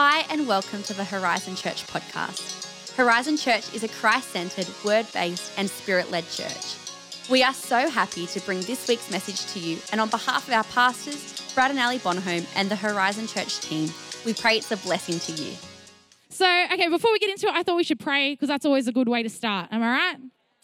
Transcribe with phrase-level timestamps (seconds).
[0.00, 2.94] Hi, and welcome to the Horizon Church podcast.
[2.94, 6.76] Horizon Church is a Christ centered, word based, and spirit led church.
[7.28, 10.54] We are so happy to bring this week's message to you, and on behalf of
[10.54, 13.90] our pastors, Brad and Ali Bonholm, and the Horizon Church team,
[14.24, 15.52] we pray it's a blessing to you.
[16.28, 18.86] So, okay, before we get into it, I thought we should pray because that's always
[18.86, 19.66] a good way to start.
[19.72, 20.16] Am I right?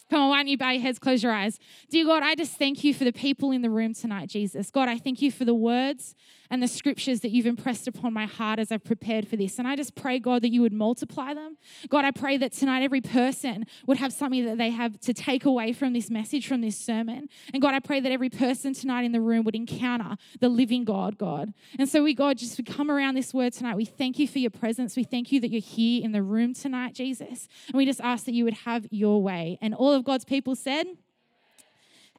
[0.09, 1.59] Come on, why don't you bow your heads, close your eyes.
[1.89, 4.69] Dear God, I just thank you for the people in the room tonight, Jesus.
[4.69, 6.13] God, I thank you for the words
[6.49, 9.59] and the scriptures that you've impressed upon my heart as I've prepared for this.
[9.59, 11.57] And I just pray, God, that you would multiply them.
[11.89, 15.45] God, I pray that tonight every person would have something that they have to take
[15.45, 17.27] away from this message, from this sermon.
[17.53, 20.83] And God, I pray that every person tonight in the room would encounter the living
[20.83, 21.53] God, God.
[21.79, 23.75] And so we, God, just come around this word tonight.
[23.75, 24.95] We thank you for your presence.
[24.95, 27.47] We thank you that you're here in the room tonight, Jesus.
[27.67, 29.57] And we just ask that you would have your way.
[29.61, 30.85] And all of God's people said,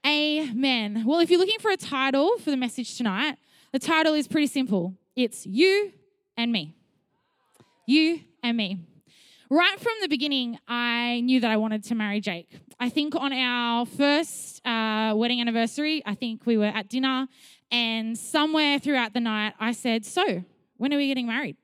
[0.06, 1.02] Amen.
[1.04, 3.38] Well, if you're looking for a title for the message tonight,
[3.76, 5.92] the title is pretty simple it's You
[6.38, 6.74] and Me.
[7.86, 8.78] You and Me.
[9.50, 12.48] Right from the beginning, I knew that I wanted to marry Jake.
[12.80, 17.28] I think on our first uh, wedding anniversary, I think we were at dinner,
[17.70, 20.42] and somewhere throughout the night, I said, So,
[20.78, 21.58] when are we getting married?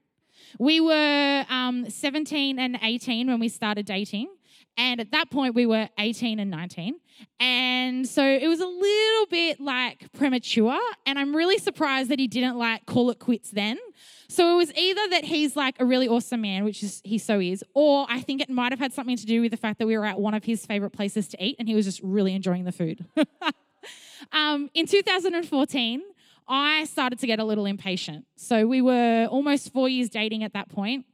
[0.59, 4.29] We were um, 17 and 18 when we started dating.
[4.77, 7.01] And at that point, we were 18 and 19.
[7.41, 10.79] And so it was a little bit like premature.
[11.07, 13.79] And I'm really surprised that he didn't like call it quits then.
[14.29, 17.39] So it was either that he's like a really awesome man, which is he so
[17.39, 19.87] is, or I think it might have had something to do with the fact that
[19.87, 22.35] we were at one of his favorite places to eat and he was just really
[22.35, 23.05] enjoying the food.
[24.33, 26.03] um, in 2014,
[26.49, 28.27] I started to get a little impatient.
[28.37, 31.07] So we were almost four years dating at that point,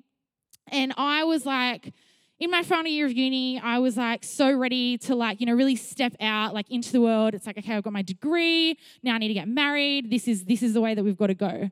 [0.68, 1.92] And I was like,
[2.40, 5.54] in my final year of uni, I was like so ready to like, you know,
[5.54, 7.34] really step out like into the world.
[7.34, 8.78] It's like, okay, I've got my degree.
[9.02, 10.10] Now I need to get married.
[10.10, 11.70] This is this is the way that we've got to go.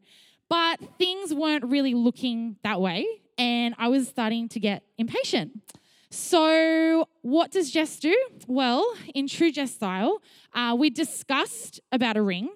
[0.48, 3.06] But things weren't really looking that way.
[3.38, 5.60] And I was starting to get impatient.
[6.10, 8.16] So, what does Jess do?
[8.46, 10.22] Well, in true Jess style,
[10.54, 12.48] uh, we discussed about a ring.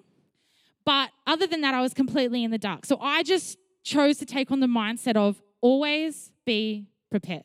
[0.85, 2.85] But other than that, I was completely in the dark.
[2.85, 7.43] So, I just chose to take on the mindset of always be prepared.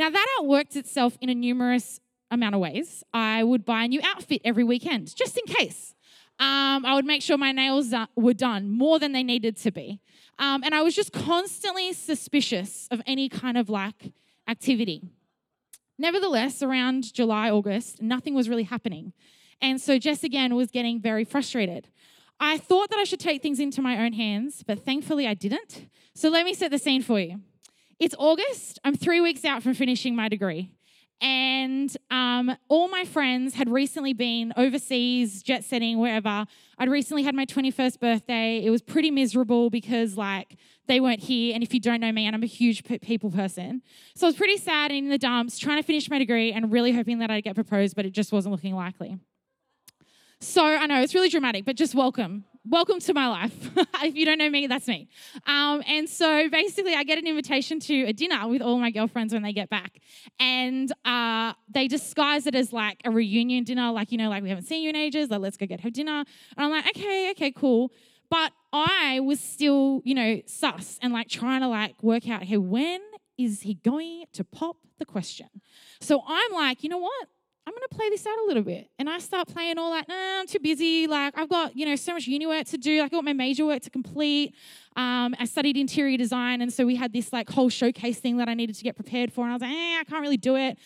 [0.00, 2.00] Now, that outworked itself in a numerous
[2.30, 3.04] amount of ways.
[3.12, 5.94] I would buy a new outfit every weekend, just in case.
[6.38, 10.00] Um, I would make sure my nails were done more than they needed to be.
[10.38, 14.14] Um, and I was just constantly suspicious of any kind of like
[14.48, 15.02] activity.
[15.98, 19.12] Nevertheless, around July, August, nothing was really happening.
[19.60, 21.88] And so Jess again was getting very frustrated.
[22.40, 25.90] I thought that I should take things into my own hands, but thankfully I didn't.
[26.14, 27.42] So let me set the scene for you.
[28.00, 28.78] It's August.
[28.82, 30.70] I'm three weeks out from finishing my degree.
[31.20, 36.46] And um, all my friends had recently been overseas, jet setting, wherever.
[36.78, 38.64] I'd recently had my 21st birthday.
[38.64, 40.56] It was pretty miserable because, like,
[40.88, 41.52] they weren't here.
[41.52, 43.82] And if you don't know me, and I'm a huge people person.
[44.14, 46.72] So I was pretty sad and in the dumps, trying to finish my degree and
[46.72, 49.18] really hoping that I'd get proposed, but it just wasn't looking likely.
[50.40, 53.70] So I know it's really dramatic, but just welcome welcome to my life.
[54.02, 55.08] if you don't know me, that's me.
[55.46, 59.32] Um, and so basically, I get an invitation to a dinner with all my girlfriends
[59.32, 59.98] when they get back.
[60.38, 64.48] And uh, they disguise it as like a reunion dinner, like, you know, like we
[64.48, 66.20] haven't seen you in ages, like, let's go get her dinner.
[66.20, 66.26] And
[66.58, 67.92] I'm like, okay, okay, cool.
[68.30, 72.58] But I was still, you know, sus and like trying to like work out, hey,
[72.58, 73.00] when
[73.36, 75.48] is he going to pop the question?
[76.00, 77.28] So I'm like, you know what?
[77.70, 78.90] I'm going to play this out a little bit.
[78.98, 81.06] And I start playing all that, nah, I'm too busy.
[81.06, 83.00] Like, I've got, you know, so much uni work to do.
[83.00, 84.56] I've got my major work to complete.
[84.96, 86.62] Um, I studied interior design.
[86.62, 89.32] And so we had this like whole showcase thing that I needed to get prepared
[89.32, 89.42] for.
[89.42, 90.78] And I was like, eh, I can't really do it.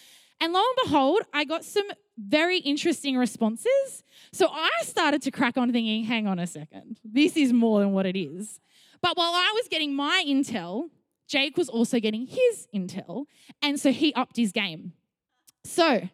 [0.43, 1.87] And lo and behold, I got some
[2.19, 4.05] very interesting responses.
[4.31, 7.93] So I started to crack on thinking, hang on a second, this is more than
[7.93, 8.61] what it is.
[9.00, 10.91] But while I was getting my intel,
[11.28, 13.25] Jake was also getting his intel.
[13.62, 14.93] And so he upped his game.
[15.65, 16.09] So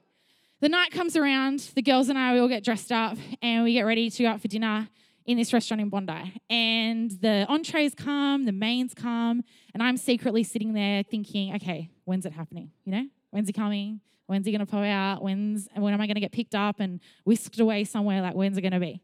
[0.60, 3.72] the night comes around, the girls and I, we all get dressed up and we
[3.72, 4.88] get ready to go out for dinner
[5.24, 6.34] in this restaurant in Bondi.
[6.50, 12.26] And the entrees come, the mains come, and I'm secretly sitting there thinking, okay, when's
[12.26, 12.70] it happening?
[12.84, 14.00] You know, when's he coming?
[14.26, 15.22] When's he gonna pull out?
[15.22, 18.22] When's when am I gonna get picked up and whisked away somewhere?
[18.22, 19.02] Like, when's it gonna be?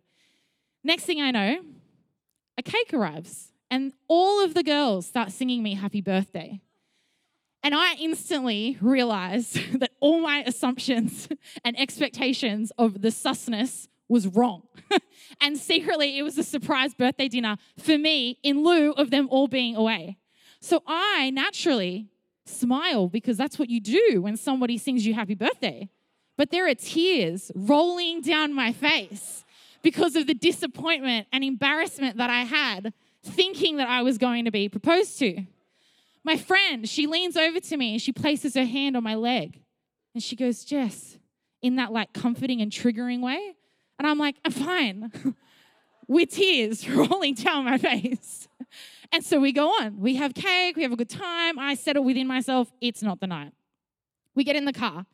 [0.84, 1.60] Next thing I know,
[2.58, 6.60] a cake arrives, and all of the girls start singing me happy birthday.
[7.62, 11.28] And I instantly realized that all my assumptions
[11.64, 14.62] and expectations of the susness was wrong.
[15.40, 19.48] and secretly, it was a surprise birthday dinner for me in lieu of them all
[19.48, 20.16] being away.
[20.60, 22.06] So I naturally
[22.44, 25.88] smile because that's what you do when somebody sings you happy birthday.
[26.38, 29.44] But there are tears rolling down my face
[29.82, 32.92] because of the disappointment and embarrassment that I had
[33.24, 35.46] thinking that I was going to be proposed to.
[36.22, 39.62] My friend, she leans over to me and she places her hand on my leg.
[40.16, 41.18] And she goes, Jess,
[41.60, 43.54] in that like comforting and triggering way.
[43.98, 45.12] And I'm like, I'm fine,
[46.08, 48.48] with tears rolling down my face.
[49.12, 50.00] And so we go on.
[50.00, 51.58] We have cake, we have a good time.
[51.58, 53.52] I settle within myself, it's not the night.
[54.34, 55.04] We get in the car.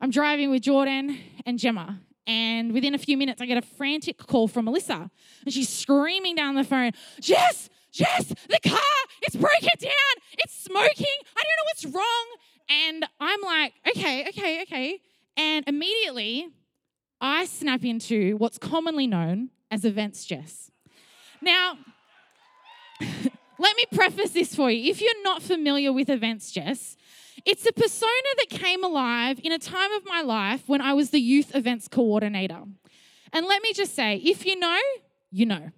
[0.00, 1.16] I'm driving with Jordan
[1.46, 2.00] and Gemma.
[2.26, 5.08] And within a few minutes, I get a frantic call from Melissa.
[5.44, 6.90] And she's screaming down the phone,
[7.20, 8.80] Jess, Jess, the car,
[9.20, 9.92] it's broken down.
[10.38, 11.06] It's smoking.
[11.36, 12.26] I don't know what's wrong.
[12.68, 15.00] And I'm like, okay, okay, okay.
[15.36, 16.48] And immediately,
[17.20, 20.72] I snap into what's commonly known as events Jess.
[21.40, 21.78] Now,
[23.00, 24.90] let me preface this for you.
[24.90, 26.96] If you're not familiar with events Jess,
[27.46, 31.10] it's a persona that came alive in a time of my life when I was
[31.10, 32.62] the youth events coordinator.
[33.32, 34.80] And let me just say, if you know,
[35.30, 35.70] you know.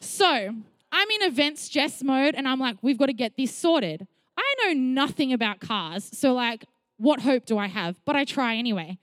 [0.00, 4.06] So I'm in events Jess mode and I'm like, we've got to get this sorted.
[4.36, 6.08] I know nothing about cars.
[6.12, 6.64] So, like,
[6.96, 8.00] what hope do I have?
[8.04, 8.98] But I try anyway.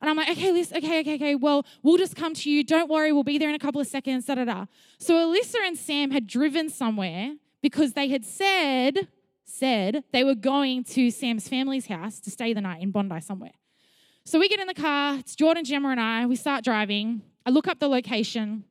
[0.00, 2.62] And I'm like, okay, Liz, okay, okay, okay, well, we'll just come to you.
[2.62, 4.66] Don't worry, we'll be there in a couple of seconds, da da da.
[4.98, 9.08] So Alyssa and Sam had driven somewhere because they had said,
[9.44, 13.54] said they were going to Sam's family's house to stay the night in Bondi somewhere.
[14.26, 16.26] So we get in the car, it's Jordan, Gemma, and I.
[16.26, 17.22] We start driving.
[17.46, 18.64] I look up the location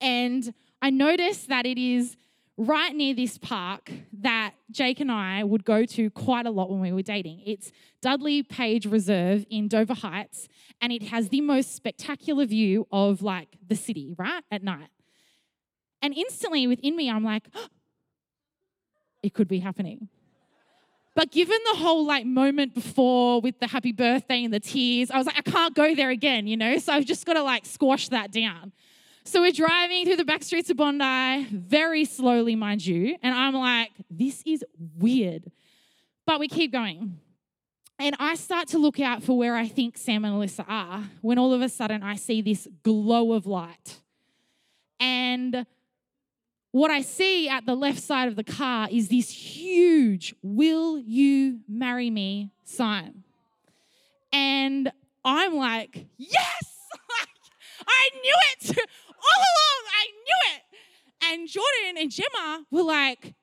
[0.00, 0.52] and
[0.82, 2.16] I notice that it is
[2.56, 6.80] right near this park that Jake and I would go to quite a lot when
[6.80, 7.42] we were dating.
[7.44, 7.70] It's
[8.00, 10.48] Dudley Page Reserve in Dover Heights,
[10.80, 14.42] and it has the most spectacular view of like the city, right?
[14.50, 14.88] At night.
[16.02, 17.66] And instantly within me, I'm like, oh,
[19.22, 20.08] it could be happening.
[21.14, 25.16] But given the whole like moment before with the happy birthday and the tears, I
[25.16, 26.76] was like, I can't go there again, you know?
[26.78, 28.72] So I've just got to like squash that down.
[29.26, 33.16] So we're driving through the back streets of Bondi, very slowly, mind you.
[33.24, 34.64] And I'm like, this is
[34.96, 35.50] weird.
[36.26, 37.18] But we keep going.
[37.98, 41.38] And I start to look out for where I think Sam and Alyssa are when
[41.38, 44.00] all of a sudden I see this glow of light.
[45.00, 45.66] And
[46.70, 51.58] what I see at the left side of the car is this huge, Will you
[51.66, 53.24] marry me sign.
[54.32, 54.92] And
[55.24, 56.76] I'm like, yes!
[57.88, 58.78] I knew it!
[59.26, 60.62] All along, I knew it.
[61.32, 63.34] And Jordan and Gemma were like,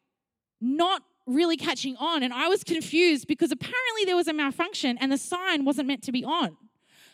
[0.62, 2.24] not really catching on.
[2.24, 6.04] And I was confused because apparently there was a malfunction and the sign wasn't meant
[6.04, 6.58] to be on.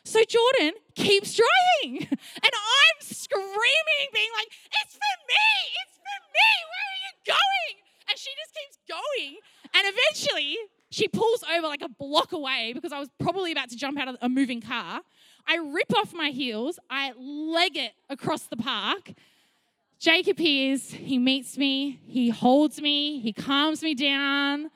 [0.03, 2.07] So Jordan keeps driving.
[2.41, 4.47] And I'm screaming, being like,
[4.81, 5.49] it's for me,
[5.83, 7.75] it's for me, where are you going?
[8.09, 9.37] And she just keeps going.
[9.73, 10.57] And eventually
[10.89, 14.07] she pulls over like a block away because I was probably about to jump out
[14.07, 15.01] of a moving car.
[15.47, 19.13] I rip off my heels, I leg it across the park.
[19.99, 24.71] Jake appears, he meets me, he holds me, he calms me down,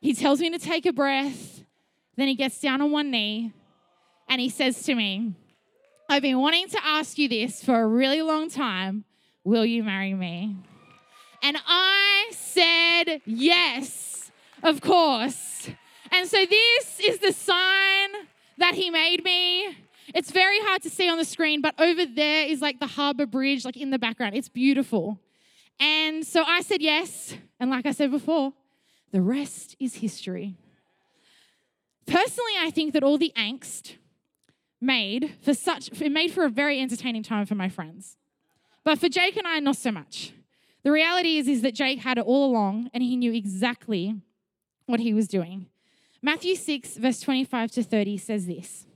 [0.00, 1.62] he tells me to take a breath.
[2.16, 3.52] Then he gets down on one knee
[4.28, 5.34] and he says to me,
[6.08, 9.04] I've been wanting to ask you this for a really long time.
[9.44, 10.56] Will you marry me?
[11.42, 14.30] And I said, Yes,
[14.62, 15.68] of course.
[16.10, 18.10] And so this is the sign
[18.58, 19.76] that he made me.
[20.14, 23.26] It's very hard to see on the screen, but over there is like the harbor
[23.26, 24.36] bridge, like in the background.
[24.36, 25.18] It's beautiful.
[25.80, 27.34] And so I said yes.
[27.58, 28.52] And like I said before,
[29.10, 30.56] the rest is history.
[32.06, 33.96] Personally, I think that all the angst
[34.80, 38.16] made for such it made for a very entertaining time for my friends.
[38.84, 40.32] But for Jake and I, not so much.
[40.84, 44.14] The reality is, is that Jake had it all along and he knew exactly
[44.86, 45.66] what he was doing.
[46.22, 48.86] Matthew 6, verse 25 to 30 says this.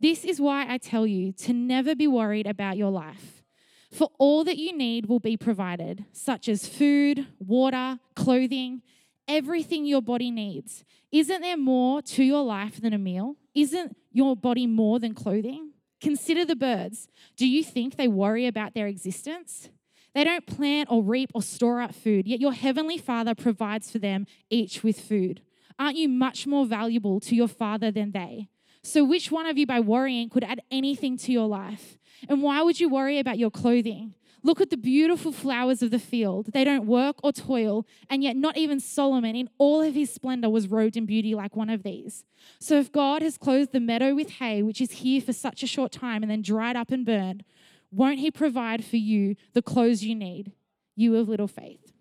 [0.00, 3.42] This is why I tell you to never be worried about your life.
[3.90, 8.82] For all that you need will be provided, such as food, water, clothing,
[9.28, 10.84] everything your body needs.
[11.12, 13.36] Isn't there more to your life than a meal?
[13.54, 15.70] Isn't your body more than clothing?
[16.00, 17.08] Consider the birds.
[17.36, 19.70] Do you think they worry about their existence?
[20.14, 23.98] They don't plant or reap or store up food, yet your heavenly Father provides for
[23.98, 25.40] them each with food.
[25.78, 28.48] Aren't you much more valuable to your Father than they?
[28.86, 31.96] So, which one of you, by worrying, could add anything to your life?
[32.28, 34.14] And why would you worry about your clothing?
[34.42, 36.50] Look at the beautiful flowers of the field.
[36.52, 40.50] They don't work or toil, and yet not even Solomon, in all of his splendor,
[40.50, 42.24] was robed in beauty like one of these.
[42.60, 45.66] So, if God has clothed the meadow with hay, which is here for such a
[45.66, 47.42] short time and then dried up and burned,
[47.90, 50.52] won't he provide for you the clothes you need,
[50.94, 51.93] you of little faith?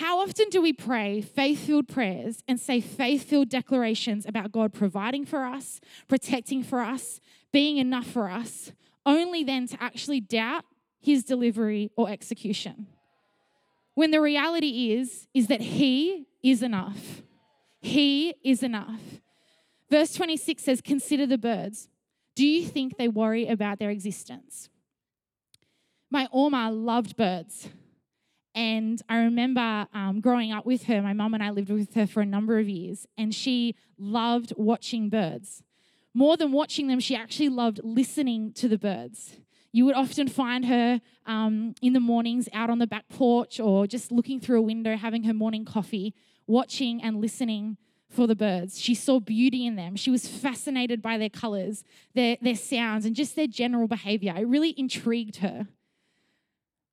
[0.00, 4.72] How often do we pray faith filled prayers and say faith filled declarations about God
[4.72, 5.78] providing for us,
[6.08, 7.20] protecting for us,
[7.52, 8.72] being enough for us,
[9.04, 10.64] only then to actually doubt
[11.00, 12.86] his delivery or execution?
[13.92, 17.20] When the reality is, is that He is enough.
[17.82, 19.02] He is enough.
[19.90, 21.90] Verse 26 says, Consider the birds.
[22.34, 24.70] Do you think they worry about their existence?
[26.10, 27.68] My Oma loved birds.
[28.54, 32.06] And I remember um, growing up with her, my mum and I lived with her
[32.06, 35.62] for a number of years, and she loved watching birds.
[36.12, 39.36] More than watching them, she actually loved listening to the birds.
[39.72, 43.86] You would often find her um, in the mornings out on the back porch or
[43.86, 46.12] just looking through a window, having her morning coffee,
[46.48, 47.76] watching and listening
[48.08, 48.80] for the birds.
[48.80, 49.94] She saw beauty in them.
[49.94, 54.34] She was fascinated by their colors, their, their sounds, and just their general behavior.
[54.36, 55.68] It really intrigued her.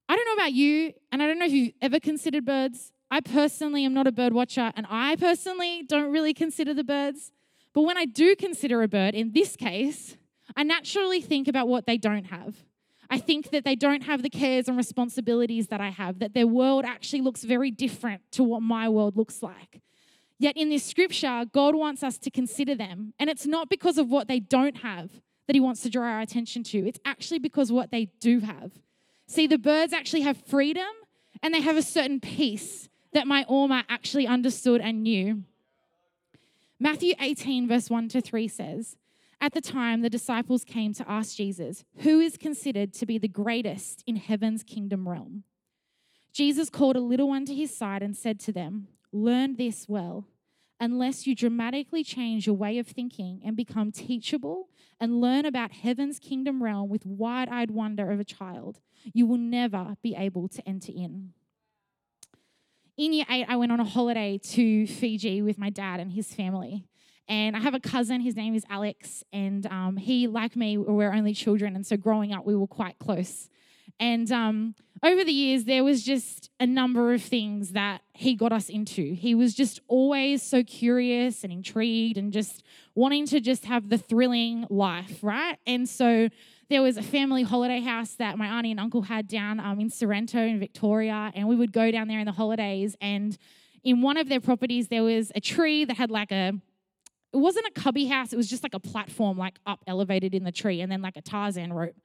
[0.10, 2.92] I don't know about you, and I don't know if you've ever considered birds.
[3.12, 7.32] I personally am not a bird watcher, and I personally don't really consider the birds.
[7.74, 10.18] But when I do consider a bird, in this case,
[10.56, 12.56] I naturally think about what they don't have.
[13.10, 16.48] I think that they don't have the cares and responsibilities that I have, that their
[16.48, 19.82] world actually looks very different to what my world looks like.
[20.40, 23.14] Yet in this scripture, God wants us to consider them.
[23.20, 25.10] And it's not because of what they don't have
[25.48, 28.74] that He wants to draw our attention to, it's actually because what they do have.
[29.28, 30.88] See, the birds actually have freedom
[31.44, 35.44] and they have a certain peace that my Oma actually understood and knew.
[36.80, 38.96] Matthew 18, verse 1 to 3 says,
[39.42, 43.28] At the time, the disciples came to ask Jesus, Who is considered to be the
[43.28, 45.44] greatest in heaven's kingdom realm?
[46.34, 50.26] Jesus called a little one to his side and said to them, Learn this well.
[50.80, 54.70] Unless you dramatically change your way of thinking and become teachable
[55.00, 58.80] and learn about heaven's kingdom realm with wide eyed wonder of a child,
[59.14, 61.34] you will never be able to enter in.
[62.96, 66.34] In year eight, I went on a holiday to Fiji with my dad and his
[66.34, 66.86] family.
[67.28, 71.12] And I have a cousin, his name is Alex, and um, he, like me, we're
[71.12, 71.76] only children.
[71.76, 73.50] And so growing up, we were quite close.
[74.00, 78.52] And um, over the years, there was just a number of things that he got
[78.52, 79.14] us into.
[79.14, 82.64] He was just always so curious and intrigued and just
[82.96, 85.58] wanting to just have the thrilling life, right?
[85.66, 86.30] And so
[86.70, 89.90] there was a family holiday house that my auntie and uncle had down um, in
[89.90, 92.96] Sorrento in Victoria, and we would go down there in the holidays.
[93.00, 93.38] And
[93.84, 96.54] in one of their properties, there was a tree that had like a
[97.34, 100.44] it wasn't a cubby house, it was just like a platform, like up elevated in
[100.44, 101.96] the tree, and then like a Tarzan rope.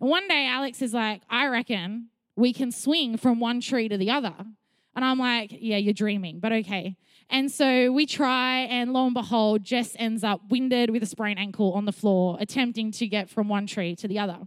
[0.00, 3.96] And one day, Alex is like, I reckon we can swing from one tree to
[3.96, 4.34] the other.
[4.96, 6.96] And I'm like, yeah, you're dreaming, but okay.
[7.30, 11.38] And so we try, and lo and behold, Jess ends up winded with a sprained
[11.38, 14.38] ankle on the floor, attempting to get from one tree to the other.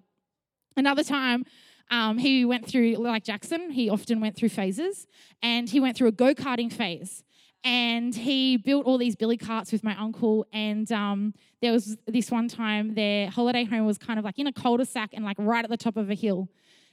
[0.75, 1.43] Another time,
[1.89, 5.07] um, he went through, like Jackson, he often went through phases,
[5.41, 7.23] and he went through a go karting phase.
[7.67, 10.45] And he built all these billy carts with my uncle.
[10.53, 14.47] And um, there was this one time, their holiday home was kind of like in
[14.47, 16.47] a cul de sac and like right at the top of a hill.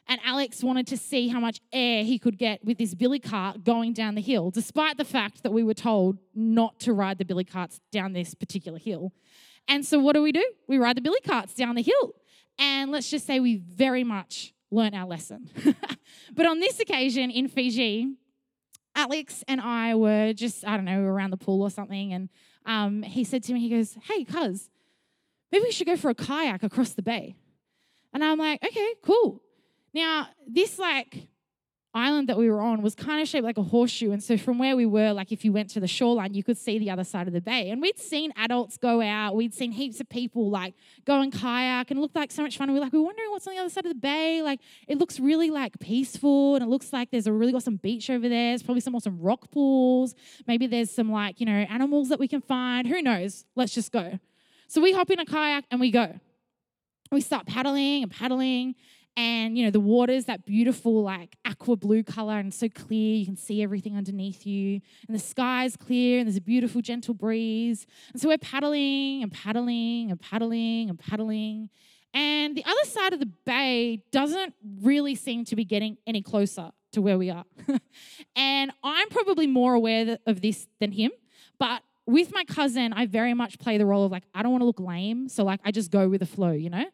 [0.09, 3.63] And Alex wanted to see how much air he could get with this billy cart
[3.63, 7.25] going down the hill, despite the fact that we were told not to ride the
[7.25, 9.13] billy carts down this particular hill.
[9.69, 10.45] And so, what do we do?
[10.67, 12.15] We ride the billy carts down the hill.
[12.59, 15.49] And let's just say we very much learned our lesson.
[16.35, 18.17] but on this occasion in Fiji,
[18.95, 22.13] Alex and I were just, I don't know, around the pool or something.
[22.13, 22.29] And
[22.67, 24.71] um, he said to me, he goes, Hey, cuz,
[25.51, 27.37] maybe we should go for a kayak across the bay.
[28.13, 29.43] And I'm like, Okay, cool.
[29.93, 31.29] Now, this like
[31.95, 34.11] island that we were on was kind of shaped like a horseshoe.
[34.11, 36.59] And so from where we were, like if you went to the shoreline, you could
[36.59, 37.71] see the other side of the bay.
[37.71, 40.75] And we'd seen adults go out, we'd seen heaps of people like
[41.05, 42.69] go and kayak and it looked like so much fun.
[42.69, 44.43] And we are like, we're wondering what's on the other side of the bay.
[44.43, 48.11] Like it looks really like peaceful and it looks like there's a really awesome beach
[48.11, 48.51] over there.
[48.51, 50.15] There's probably some awesome rock pools.
[50.47, 52.87] Maybe there's some like, you know, animals that we can find.
[52.89, 53.45] Who knows?
[53.55, 54.19] Let's just go.
[54.67, 56.19] So we hop in a kayak and we go.
[57.13, 58.75] We start paddling and paddling
[59.17, 63.17] and you know the water's that beautiful like aqua blue color and so clear.
[63.17, 64.81] You can see everything underneath you.
[65.07, 67.87] And the sky's clear and there's a beautiful gentle breeze.
[68.13, 71.71] And so we're paddling and paddling and paddling and paddling.
[72.13, 76.71] And the other side of the bay doesn't really seem to be getting any closer
[76.93, 77.45] to where we are.
[78.37, 81.11] And i'm probably more aware of this than him
[81.59, 84.63] but with my cousin i very much play the role of like i don't want
[84.63, 86.85] to look lame so like i just go with the flow you know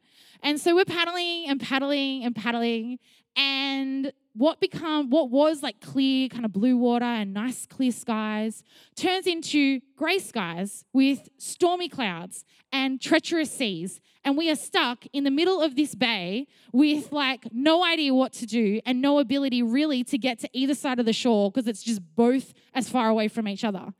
[0.42, 2.98] and so we're paddling and paddling and paddling.
[3.36, 8.62] And what become what was like clear kind of blue water and nice clear skies
[8.96, 14.00] turns into grey skies with stormy clouds and treacherous seas.
[14.24, 18.32] And we are stuck in the middle of this bay with like no idea what
[18.34, 21.66] to do and no ability really to get to either side of the shore because
[21.66, 23.94] it's just both as far away from each other.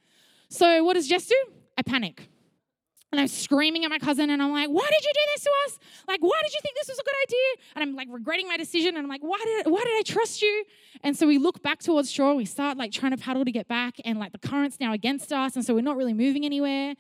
[0.49, 1.37] So what does jess do?
[1.77, 2.30] I panic
[3.13, 5.51] And I'm screaming at my cousin and I'm like, why did you do this to
[5.67, 5.79] us?
[6.07, 7.65] Like, why did you think this was a good idea?
[7.75, 8.91] And I'm like regretting my decision.
[8.91, 10.65] And I'm like, why did, why did I trust you?
[11.03, 12.35] And so we look back towards shore.
[12.37, 13.97] We start like trying to paddle to get back.
[14.05, 15.57] And like the current's now against us.
[15.57, 16.95] And so we're not really moving anywhere.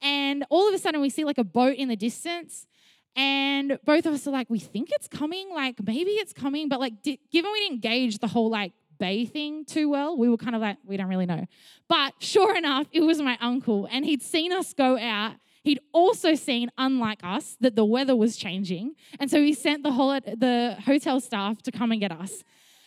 [0.00, 2.68] And all of a sudden we see like a boat in the distance.
[3.16, 5.50] And both of us are like, we think it's coming.
[5.50, 6.68] Like maybe it's coming.
[6.68, 10.36] But like, given we didn't gauge the whole like bay thing too well, we were
[10.36, 11.46] kind of like, we don't really know.
[11.88, 13.88] But sure enough, it was my uncle.
[13.90, 15.34] And he'd seen us go out
[15.66, 18.94] He'd also seen, unlike us, that the weather was changing.
[19.18, 22.44] And so he sent the, whole, the hotel staff to come and get us.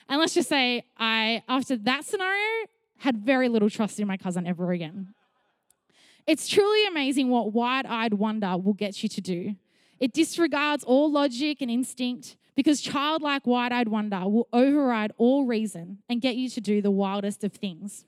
[0.07, 2.67] And let's just say, I, after that scenario,
[2.99, 5.13] had very little trust in my cousin ever again.
[6.25, 9.55] It's truly amazing what wide eyed wonder will get you to do.
[9.99, 15.97] It disregards all logic and instinct because childlike wide eyed wonder will override all reason
[16.07, 18.05] and get you to do the wildest of things.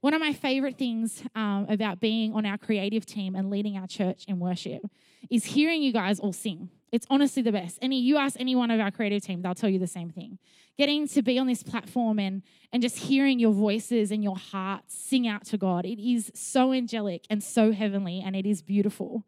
[0.00, 3.86] One of my favorite things um, about being on our creative team and leading our
[3.86, 4.82] church in worship
[5.30, 6.70] is hearing you guys all sing.
[6.90, 7.78] It's honestly the best.
[7.82, 10.38] Any you ask any one of our creative team, they'll tell you the same thing.
[10.78, 12.42] Getting to be on this platform and
[12.72, 16.72] and just hearing your voices and your hearts sing out to God, it is so
[16.72, 19.24] angelic and so heavenly, and it is beautiful.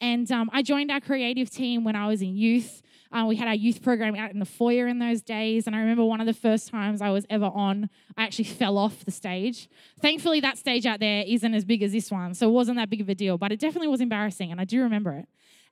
[0.00, 2.82] And um, I joined our creative team when I was in youth.
[3.12, 5.66] Uh, we had our youth program out in the foyer in those days.
[5.66, 8.78] And I remember one of the first times I was ever on, I actually fell
[8.78, 9.68] off the stage.
[10.00, 12.34] Thankfully, that stage out there isn't as big as this one.
[12.34, 14.50] So it wasn't that big of a deal, but it definitely was embarrassing.
[14.50, 15.28] And I do remember it.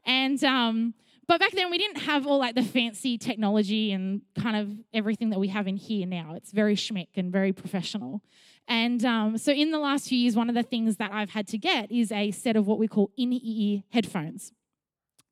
[0.07, 0.95] And, um,
[1.27, 5.31] but back then we didn't have all like the fancy technology and kind of everything
[5.31, 6.35] that we have in here now.
[6.35, 8.23] It's very schmick and very professional.
[8.69, 11.47] And um, so in the last few years, one of the things that I've had
[11.49, 14.53] to get is a set of what we call in-ear headphones.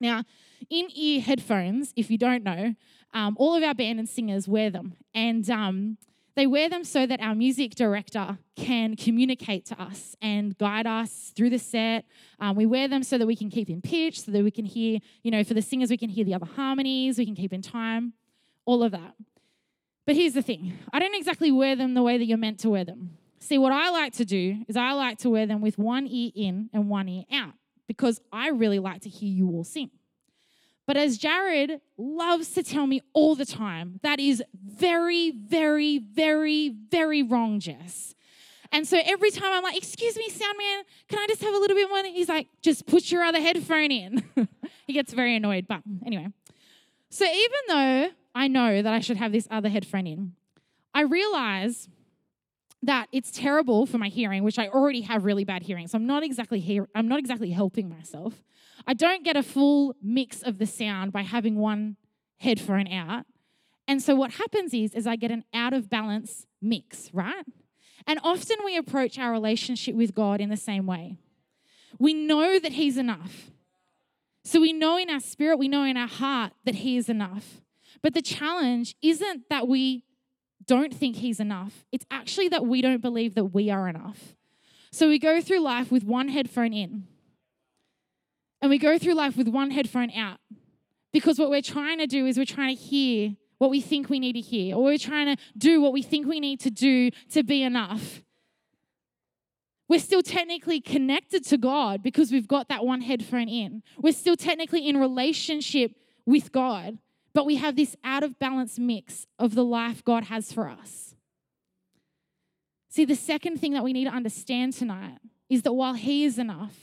[0.02, 0.24] Now,
[0.68, 2.74] in ear headphones, if you don't know,
[3.14, 4.94] um, all of our band and singers wear them.
[5.14, 5.96] And um,
[6.34, 11.32] they wear them so that our music director can communicate to us and guide us
[11.36, 12.04] through the set.
[12.40, 14.64] Um, we wear them so that we can keep in pitch, so that we can
[14.64, 17.52] hear, you know, for the singers, we can hear the other harmonies, we can keep
[17.52, 18.14] in time,
[18.64, 19.14] all of that.
[20.04, 22.70] But here's the thing I don't exactly wear them the way that you're meant to
[22.70, 23.18] wear them.
[23.38, 26.32] See, what I like to do is I like to wear them with one ear
[26.34, 27.54] in and one ear out
[27.86, 29.90] because I really like to hear you all sing.
[30.86, 36.70] But as Jared loves to tell me all the time, that is very, very, very,
[36.70, 38.14] very wrong, Jess.
[38.72, 41.58] And so every time I'm like, excuse me, sound man, can I just have a
[41.58, 42.04] little bit more?
[42.04, 44.24] He's like, just put your other headphone in.
[44.86, 45.66] he gets very annoyed.
[45.68, 46.28] But anyway.
[47.10, 50.32] So even though I know that I should have this other headphone in,
[50.94, 51.88] I realize
[52.82, 55.86] that it's terrible for my hearing, which I already have really bad hearing.
[55.86, 58.42] So I'm not exactly here, I'm not exactly helping myself.
[58.86, 61.96] I don't get a full mix of the sound by having one
[62.38, 63.24] headphone out.
[63.86, 67.44] And so what happens is is I get an out of balance mix, right?
[68.06, 71.16] And often we approach our relationship with God in the same way.
[71.98, 73.50] We know that he's enough.
[74.44, 77.60] So we know in our spirit, we know in our heart that he is enough.
[78.02, 80.04] But the challenge isn't that we
[80.66, 81.84] don't think he's enough.
[81.92, 84.34] It's actually that we don't believe that we are enough.
[84.90, 87.06] So we go through life with one headphone in,
[88.60, 90.38] and we go through life with one headphone out.
[91.12, 94.18] Because what we're trying to do is we're trying to hear what we think we
[94.18, 97.10] need to hear, or we're trying to do what we think we need to do
[97.30, 98.22] to be enough.
[99.88, 103.82] We're still technically connected to God because we've got that one headphone in.
[103.98, 105.92] We're still technically in relationship
[106.24, 106.98] with God
[107.34, 111.14] but we have this out of balance mix of the life God has for us.
[112.88, 115.18] See, the second thing that we need to understand tonight
[115.48, 116.76] is that while He is enough,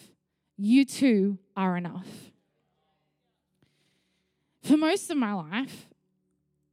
[0.57, 2.07] you too are enough.
[4.63, 5.87] For most of my life,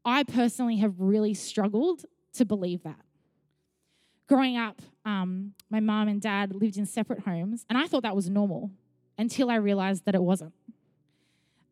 [0.04, 3.00] I personally have really struggled to believe that.
[4.28, 8.16] Growing up, um, my mom and dad lived in separate homes, and I thought that
[8.16, 8.70] was normal
[9.18, 10.52] until I realized that it wasn't.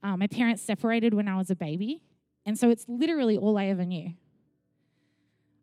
[0.05, 2.03] Uh, my parents separated when I was a baby,
[2.45, 4.13] and so it's literally all I ever knew.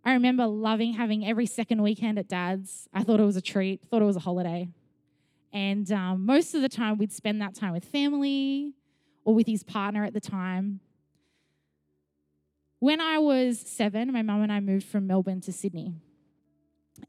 [0.03, 2.89] I remember loving having every second weekend at dad's.
[2.91, 4.69] I thought it was a treat, thought it was a holiday.
[5.53, 8.73] And um, most of the time, we'd spend that time with family
[9.25, 10.79] or with his partner at the time.
[12.79, 15.93] When I was seven, my mum and I moved from Melbourne to Sydney.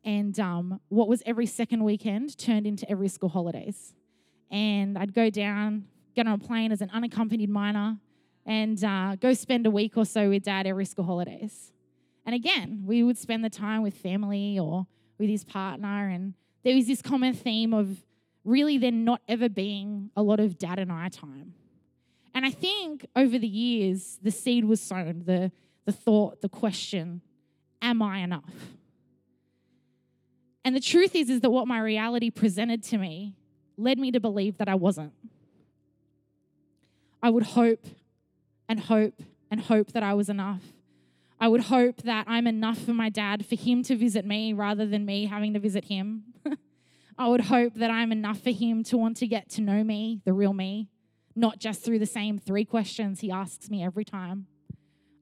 [0.05, 3.95] And um, what was every second weekend turned into every school holidays.
[4.51, 7.99] And I'd go down get on a plane as an unaccompanied minor
[8.45, 11.73] and uh, go spend a week or so with dad every school holidays.
[12.25, 14.87] And again, we would spend the time with family or
[15.19, 16.09] with his partner.
[16.09, 18.05] And there was this common theme of
[18.45, 21.55] really there not ever being a lot of dad and I time.
[22.35, 25.53] And I think over the years, the seed was sown, the,
[25.85, 27.21] the thought, the question,
[27.81, 28.55] am I enough?
[30.65, 33.35] And the truth is, is that what my reality presented to me
[33.77, 35.13] led me to believe that I wasn't.
[37.23, 37.85] I would hope
[38.69, 40.63] and hope and hope that I was enough.
[41.39, 44.87] I would hope that I'm enough for my dad for him to visit me rather
[44.87, 46.25] than me having to visit him.
[47.19, 50.21] I would hope that I'm enough for him to want to get to know me,
[50.25, 50.89] the real me,
[51.37, 54.47] not just through the same three questions he asks me every time.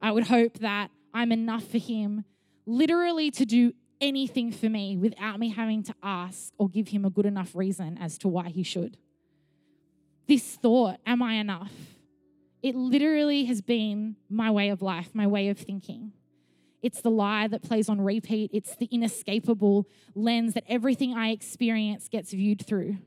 [0.01, 2.23] I would hope that I'm enough for him
[2.65, 7.09] literally to do anything for me without me having to ask or give him a
[7.09, 8.97] good enough reason as to why he should.
[10.31, 11.73] This thought, am I enough?
[12.63, 16.13] It literally has been my way of life, my way of thinking.
[16.81, 18.49] It's the lie that plays on repeat.
[18.53, 22.99] It's the inescapable lens that everything I experience gets viewed through.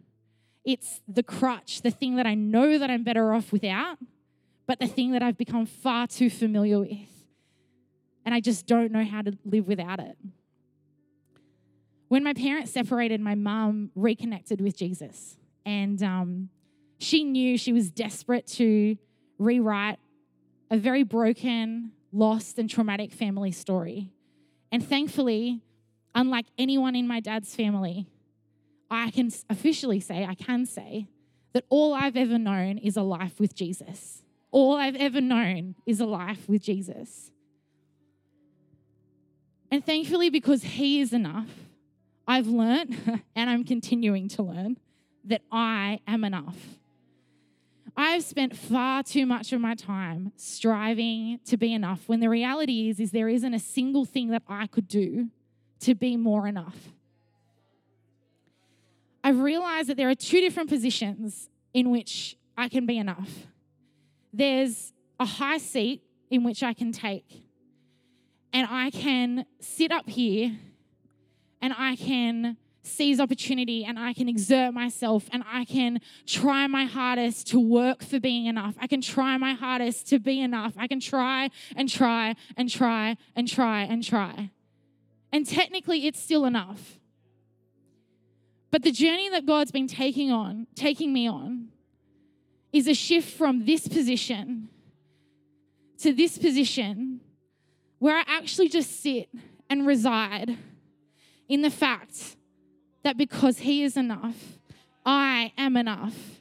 [0.67, 3.97] It's the crutch, the thing that I know that I'm better off without,
[4.67, 7.09] but the thing that I've become far too familiar with.
[8.27, 10.19] And I just don't know how to live without it.
[12.09, 15.39] When my parents separated, my mum reconnected with Jesus.
[15.65, 16.51] And um,
[17.05, 18.97] she knew she was desperate to
[19.39, 19.99] rewrite
[20.71, 24.11] a very broken, lost, and traumatic family story.
[24.73, 25.61] And thankfully,
[26.15, 28.07] unlike anyone in my dad's family,
[28.91, 31.09] I can officially say, I can say,
[31.53, 34.23] that all I've ever known is a life with Jesus.
[34.51, 37.31] All I've ever known is a life with Jesus.
[39.71, 41.51] And thankfully, because He is enough,
[42.27, 44.79] I've learned and I'm continuing to learn
[45.25, 46.57] that I am enough.
[47.97, 52.89] I've spent far too much of my time striving to be enough when the reality
[52.89, 55.29] is is there isn't a single thing that I could do
[55.81, 56.77] to be more enough.
[59.23, 63.31] I've realized that there are two different positions in which I can be enough.
[64.33, 67.45] There's a high seat in which I can take,
[68.53, 70.59] and I can sit up here
[71.63, 76.85] and I can seize opportunity and I can exert myself and I can try my
[76.85, 78.75] hardest to work for being enough.
[78.81, 80.75] I can try my hardest to be enough.
[80.77, 84.51] I can try and try and try and try and try.
[85.33, 87.01] And technically, it's still enough.
[88.71, 91.69] But the journey that God's been taking on, taking me on,
[92.73, 94.69] is a shift from this position
[95.99, 97.21] to this position
[97.99, 99.29] where I actually just sit
[99.71, 100.59] and reside
[101.49, 102.37] in the fact
[103.05, 104.59] that because He is enough,
[105.07, 106.41] I am enough.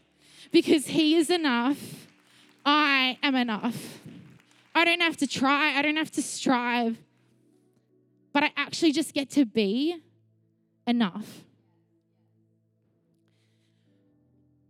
[0.52, 2.08] Because He is enough,
[2.65, 3.99] I am enough.
[4.73, 6.97] I don't have to try, I don't have to strive,
[8.32, 9.97] but I actually just get to be
[10.88, 11.43] enough.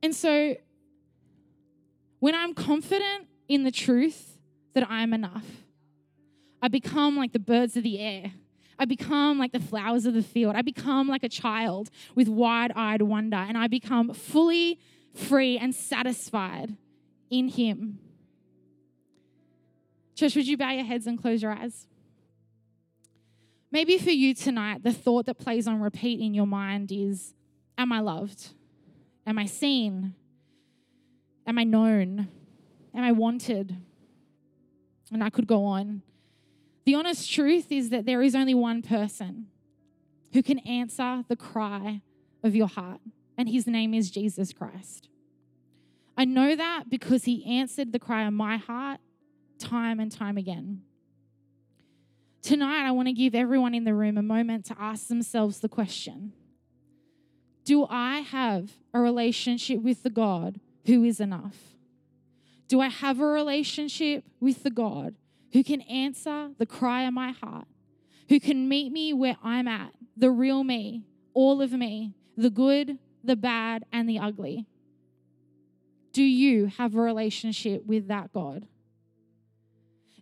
[0.02, 0.58] And so,
[2.20, 4.38] when I'm confident in the truth
[4.74, 5.46] that I'm enough,
[6.62, 8.32] I become like the birds of the air
[8.80, 10.56] I become like the flowers of the field.
[10.56, 14.80] I become like a child with wide eyed wonder, and I become fully
[15.14, 16.76] free and satisfied
[17.30, 18.00] in Him.
[20.16, 21.88] Church, would you bow your heads and close your eyes?
[23.72, 27.34] Maybe for you tonight, the thought that plays on repeat in your mind is
[27.78, 28.50] Am I loved?
[29.26, 30.14] Am I seen?
[31.48, 32.28] Am I known?
[32.94, 33.76] Am I wanted?
[35.12, 36.04] And I could go on.
[36.86, 39.48] The honest truth is that there is only one person
[40.34, 42.02] who can answer the cry
[42.44, 43.00] of your heart,
[43.38, 45.08] and his name is Jesus Christ.
[46.18, 49.00] I know that because he answered the cry of my heart
[49.58, 50.82] time and time again.
[52.42, 55.70] Tonight, I want to give everyone in the room a moment to ask themselves the
[55.70, 56.34] question
[57.64, 61.58] Do I have a relationship with the God who is enough?
[62.68, 65.16] Do I have a relationship with the God
[65.54, 67.68] who can answer the cry of my heart,
[68.28, 72.98] who can meet me where I'm at, the real me, all of me, the good,
[73.24, 74.66] the bad, and the ugly.
[76.12, 78.68] Do you have a relationship with that God?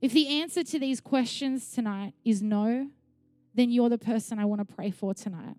[0.01, 2.89] If the answer to these questions tonight is no,
[3.53, 5.55] then you're the person I want to pray for tonight.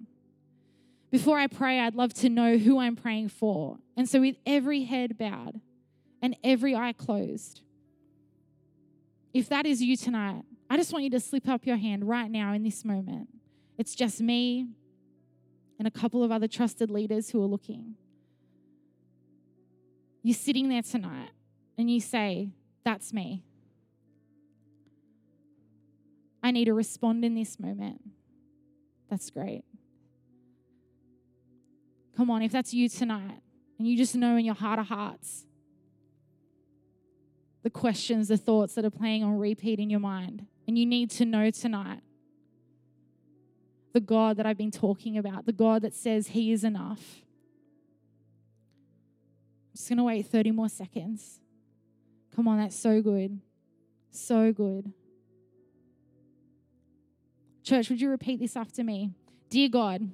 [1.11, 3.79] Before I pray, I'd love to know who I'm praying for.
[3.97, 5.61] And so, with every head bowed
[6.23, 7.62] and every eye closed,
[9.33, 12.31] if that is you tonight, I just want you to slip up your hand right
[12.31, 13.29] now in this moment.
[13.79, 14.69] It's just me
[15.79, 17.95] and a couple of other trusted leaders who are looking.
[20.23, 21.31] You're sitting there tonight
[21.77, 22.51] and you say,
[22.85, 23.43] That's me.
[26.43, 28.01] I need to respond in this moment.
[29.09, 29.65] That's great.
[32.17, 33.41] Come on, if that's you tonight
[33.79, 35.47] and you just know in your heart of hearts
[37.63, 40.47] the questions, the thoughts that are playing on repeat in your mind.
[40.67, 42.01] And you need to know tonight
[43.93, 47.23] the God that I've been talking about, the God that says He is enough.
[49.75, 51.41] just going to wait 30 more seconds.
[52.35, 53.39] Come on, that's so good.
[54.11, 54.93] So good.
[57.63, 59.11] Church, would you repeat this after me?
[59.51, 60.11] Dear God,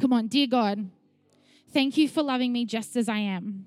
[0.00, 0.90] come on, dear God,
[1.72, 3.66] thank you for loving me just as I am.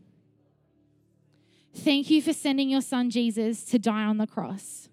[1.74, 4.90] Thank you for sending your son Jesus to die on the cross.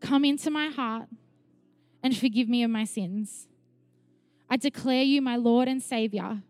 [0.00, 1.08] Come into my heart
[2.02, 3.48] and forgive me of my sins.
[4.48, 6.42] I declare you my Lord and Savior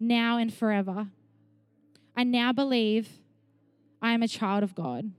[0.00, 1.06] now and forever.
[2.16, 3.08] I now believe
[4.02, 5.10] I am a child of God.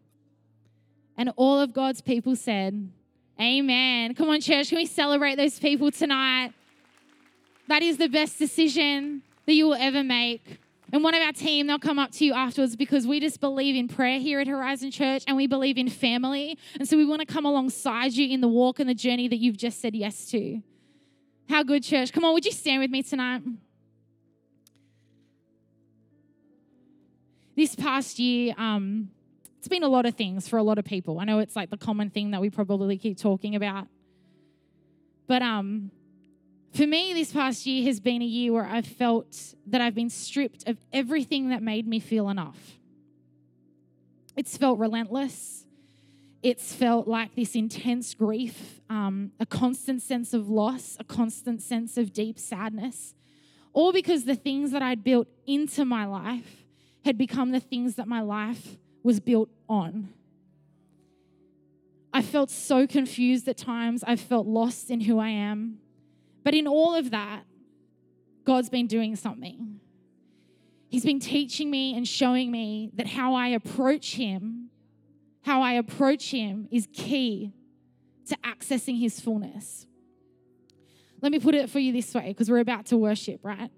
[1.17, 2.89] And all of God's people said,
[3.39, 4.13] Amen.
[4.15, 6.53] Come on, church, can we celebrate those people tonight?
[7.67, 10.59] That is the best decision that you will ever make.
[10.91, 13.75] And one of our team, they'll come up to you afterwards because we just believe
[13.75, 16.57] in prayer here at Horizon Church and we believe in family.
[16.79, 19.37] And so we want to come alongside you in the walk and the journey that
[19.37, 20.61] you've just said yes to.
[21.49, 22.13] How good, church.
[22.13, 23.41] Come on, would you stand with me tonight?
[27.55, 29.09] This past year, um,
[29.59, 31.19] it's been a lot of things for a lot of people.
[31.19, 33.87] I know it's like the common thing that we probably keep talking about.
[35.27, 35.91] But um,
[36.75, 40.09] for me, this past year has been a year where I've felt that I've been
[40.09, 42.79] stripped of everything that made me feel enough.
[44.35, 45.65] It's felt relentless.
[46.43, 51.97] It's felt like this intense grief, um, a constant sense of loss, a constant sense
[51.97, 53.15] of deep sadness,
[53.73, 56.65] all because the things that I'd built into my life
[57.03, 60.09] had become the things that my life was built on.
[62.13, 64.03] I felt so confused at times.
[64.05, 65.79] I felt lost in who I am.
[66.45, 67.43] But in all of that,
[68.45, 69.79] God's been doing something.
[70.87, 74.69] He's been teaching me and showing me that how I approach Him,
[75.41, 77.51] how I approach Him is key
[78.27, 79.87] to accessing His fullness.
[81.19, 83.71] Let me put it for you this way because we're about to worship, right?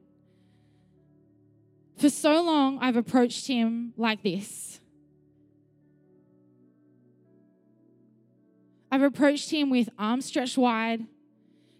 [1.98, 4.82] For so long, I've approached Him like this.
[8.92, 11.06] I've approached Him with arms stretched wide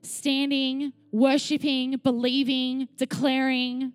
[0.08, 3.94] standing, worshiping, believing, declaring,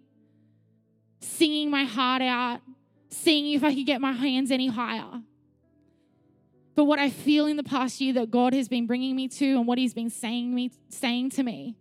[1.20, 2.60] singing my heart out,
[3.08, 5.22] seeing if I could get my hands any higher.
[6.74, 9.56] But what I feel in the past year that God has been bringing me to
[9.56, 11.76] and what He's been saying me saying to me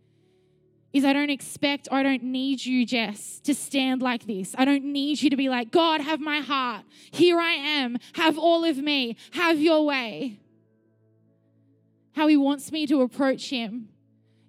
[0.91, 4.53] is I don't expect I don't need you, Jess, to stand like this.
[4.57, 6.83] I don't need you to be like, God, have my heart.
[7.11, 7.97] Here I am.
[8.13, 9.15] Have all of me.
[9.31, 10.39] Have your way.
[12.13, 13.87] How He wants me to approach Him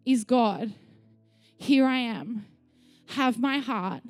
[0.04, 0.72] is God.
[1.56, 2.46] Here I am.
[3.10, 4.02] Have my heart.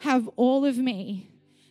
[0.00, 1.30] Have all of me.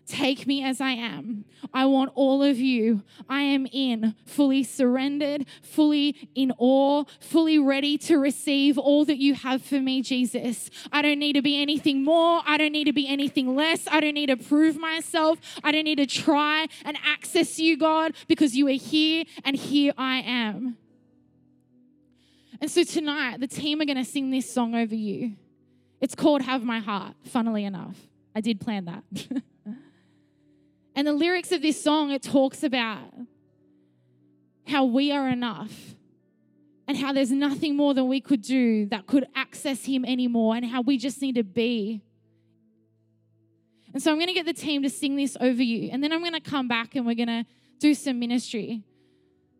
[0.09, 1.45] Take me as I am.
[1.71, 3.03] I want all of you.
[3.29, 9.35] I am in, fully surrendered, fully in awe, fully ready to receive all that you
[9.35, 10.71] have for me, Jesus.
[10.91, 12.41] I don't need to be anything more.
[12.43, 13.87] I don't need to be anything less.
[13.87, 15.37] I don't need to prove myself.
[15.63, 19.93] I don't need to try and access you, God, because you are here and here
[19.95, 20.77] I am.
[22.61, 25.35] And so tonight, the team are going to sing this song over you.
[26.01, 27.95] It's called Have My Heart, funnily enough.
[28.35, 29.03] I did plan that.
[30.95, 33.13] and the lyrics of this song, it talks about
[34.67, 35.95] how we are enough
[36.87, 40.65] and how there's nothing more than we could do that could access Him anymore and
[40.65, 42.01] how we just need to be.
[43.93, 45.89] And so I'm going to get the team to sing this over you.
[45.91, 47.45] And then I'm going to come back and we're going to
[47.79, 48.83] do some ministry.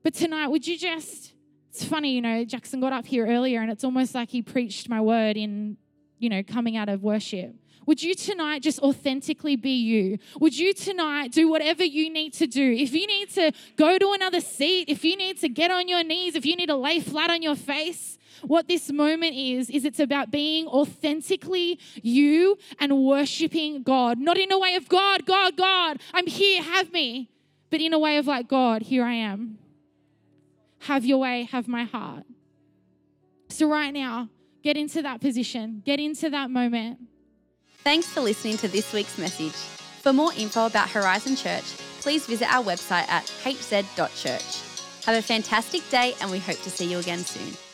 [0.04, 1.34] But tonight, would you just
[1.70, 4.90] it's funny, you know, Jackson got up here earlier and it's almost like he preached
[4.90, 5.78] my word in,
[6.18, 7.56] you know, coming out of worship.
[7.86, 10.18] Would you tonight just authentically be you?
[10.40, 12.72] Would you tonight do whatever you need to do?
[12.72, 16.04] If you need to go to another seat, if you need to get on your
[16.04, 19.86] knees, if you need to lay flat on your face, what this moment is, is
[19.86, 24.20] it's about being authentically you and worshiping God.
[24.20, 27.30] Not in a way of God, God, God, I'm here, have me,
[27.70, 29.58] but in a way of like, God, here I am.
[30.82, 32.24] Have your way, have my heart.
[33.50, 34.30] So, right now,
[34.64, 37.00] get into that position, get into that moment.
[37.84, 39.56] Thanks for listening to this week's message.
[40.02, 41.64] For more info about Horizon Church,
[42.02, 45.06] please visit our website at hz.church.
[45.06, 47.69] Have a fantastic day, and we hope to see you again soon.